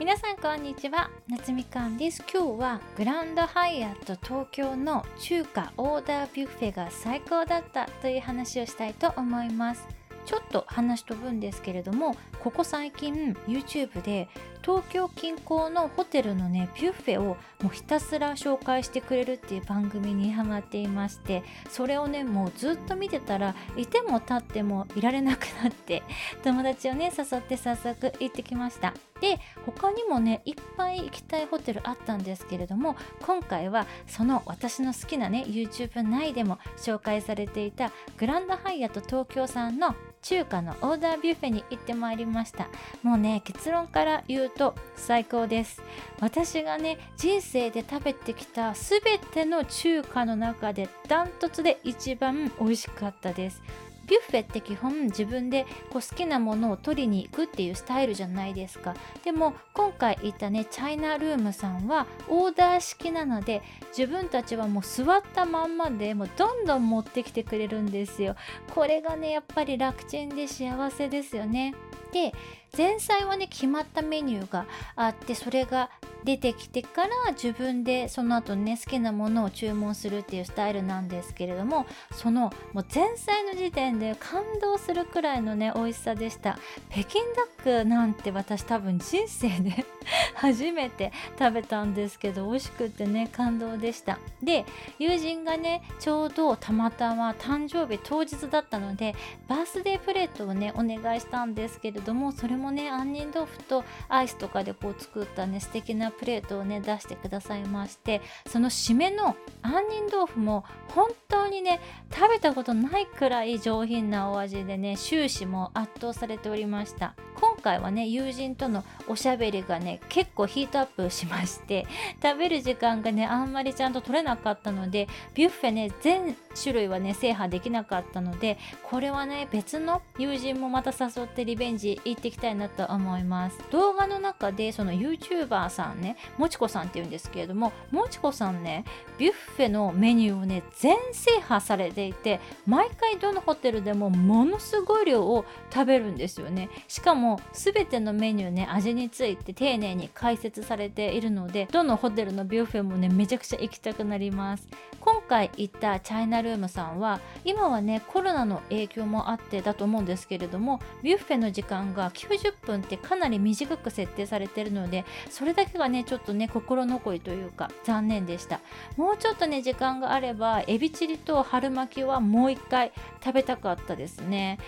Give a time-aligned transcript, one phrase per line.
[0.00, 1.10] 皆さんこんにちは。
[1.28, 2.24] 夏みかんです。
[2.32, 9.86] 今日はグランドハイアット東京の中華オーダービュッフェが最高だったという話をしたいと思います。
[10.24, 14.28] ちょっと話飛ぶんですけれどもここ最近 YouTube で
[14.62, 26.02] 東京近郊のホテルのねビュッフェをもうひたすら紹介してくれるっていう番組にハマっていましてそれをねもうずっと見てたらいても立ってもいられなくなって
[26.42, 28.94] 友達をね誘って早速行ってきました。
[29.20, 42.68] で他にもねいっぱい行きたいホテルあったんですけれども今回はその私の好きなね YouTube 内でも紹介されていたグランドハイアット東京さんの中華のオーダービュッフェに行ってまいりました。
[43.02, 45.82] もうね結論から言うと最高です。
[46.20, 49.00] 私がね人生で食べてきた全
[49.32, 53.62] ての中華の中でダントツで一番美味しかったです。
[54.10, 58.94] ビュッフェって基本自分でこう好きなものを取りに行くっていうスタイルじゃないですか。
[59.24, 63.62] でも今回行ったねチャイナルームさんはオーダー式なので
[63.96, 68.34] 自分たちはもう座ったまんまでもうどんどん持ってきてくれるんですよ。
[68.74, 71.74] これがねやっぱり楽ちんで幸せですよね。
[72.12, 72.32] で
[72.76, 75.90] 前菜はね決まったメニューがあってそれが
[76.24, 86.58] 出てきてから自分でその後ね好きなものを注文するっていうスタイルなんですけれどもそのもう前菜の時点で感動するくらいのね美味しさでした。
[86.90, 89.84] 北京ダックなんて私多分人生で
[90.34, 94.18] 初めて食べたんですけど美味しくてね感動でした。
[94.42, 94.64] で
[94.98, 99.14] 友人がねちょうどたまたま誕生日当日だったので
[99.48, 111.80] バースデープレートをねお願いしたんですけれどもそれもね杏仁豆腐とアイスとかでこう作ったね素敵なプレートをね出してくださいましてその締めの杏仁豆腐も本当にね
[112.12, 117.14] 食べたことないくらい上品なお味でね終始も圧倒されておりました。
[117.34, 121.86] 今回はね友人とのおしゃべりがね結構ヒートアップしまして
[122.22, 133.58] 食べる時間がねあんまりちゃんと取れなかったのでビュッフェね全種類はね制覇できなかったのでこれはね別の友人もまた誘ってリベンジ行っていきたいなと思います。
[133.70, 138.84] 動画の中でその YouTuber さんねもちこさんっていうんですけれどももちこさんね
[139.18, 146.68] ビュッフェのメニューをね全制覇されていて毎回どのホテルでもものすごい量を食べるんですよね。
[146.88, 154.68] しかも全てのメニューね味について丁寧に解説されているのでどのホテルのビュッフェもねめちゃくちゃ行きたくなります。
[155.00, 168.60] 今回行ったチャイナルームさんは今はねコロナの影響もあってだと思うんですけれどもビュッフェの時間が90分ってかなり短く設定されてるのでそれだけがねちょっとね心残りというか残念でした。
[168.96, 172.92] もうちょっとね時間があればエビチリと春巻きはもう一回
[173.24, 174.58] 食べたかったですね。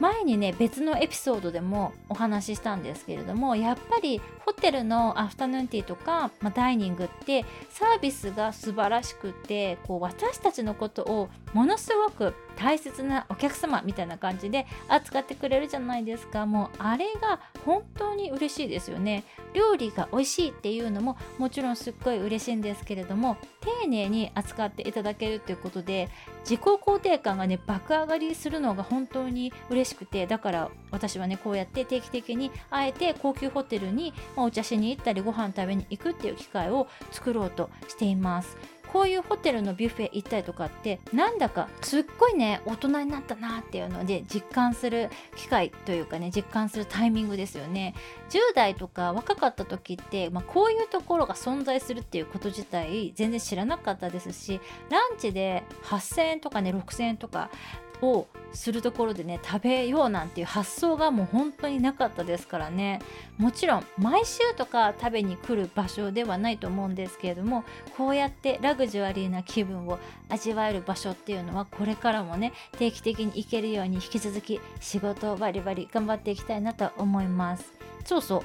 [0.00, 16.46] 前にね別のエピソードでもお話ししたんですけれどもやっぱりホテルのアフタヌーンティーとか、まあ、ダイニングってサービスが素晴らしくてこう私たちのことをものすごく大切なお客様みたいな感じで扱ってくれるじゃないですか。
[16.46, 19.24] もうあれが本当に嬉しいですよね。
[19.54, 26.08] 料理が美味しいっていうのももちろんすっごい嬉しいんですけれども丁寧に扱っていただけるっていうことで
[26.40, 38.56] 自己肯定感がね爆上がりするのが本当に嬉しくてだから私はねこうやって定期的にあえて高級ホテルにお茶しに行ったりご飯食べに行くっていう機会を作ろうとしています。
[38.92, 47.94] こういうホテルのビュッフェ行ったりとかってなんだかすっごいね大人になったなっていうので実感する機会というかね実感するタイミングですよね。
[48.28, 54.60] 10代とか若かった時って、まあ、こういうところが存在するっていうこと自体全然知らなかったですし
[54.90, 57.50] ランチで8000円とかね6000円とか
[58.02, 63.00] をするところでね食べようなんていう発想がもう本当になかったですからね。
[63.38, 67.64] もちろん毎週とか食べに来る場所ではないと思うんですけれども
[67.96, 69.98] こうやってラグジュアリーな気分を
[70.28, 77.72] 味わえる場所っていうのはこれからもね定期的に行けるように引き続き仕事をバリバリ頑張っていきたいなと思います。
[78.04, 78.42] そうそう。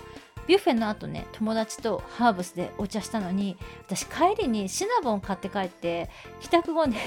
[0.48, 6.10] ビュッフェの後ね友達とハーブスでお茶したのに私帰りにシナボン買って帰って
[6.40, 6.98] 帰宅後ね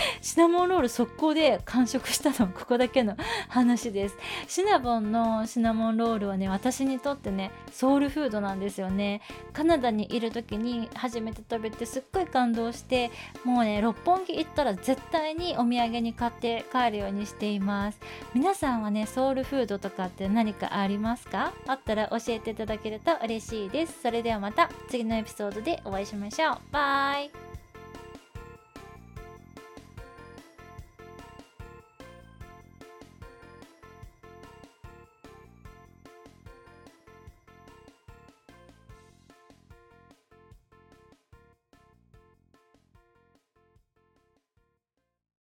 [0.22, 3.16] シナモンロール速攻で完食したのここだけの
[3.48, 4.16] 話です。
[4.46, 9.20] シナボンのシナモンロールはね私にとってねソウルフードなんですよね。
[9.52, 13.10] カナダにいる時に初めて食べてすっごい感動して
[13.44, 17.98] もうね六本木行ったら絶対にお土産に買って帰るようにしています。
[18.34, 21.52] 皆さんはねソウルフードとかって何かありますか？
[21.66, 24.02] あったら教えていただけると嬉しいです。
[24.02, 26.58] それではまた次のエピソードでお会いしましょう。
[26.70, 27.47] バイ。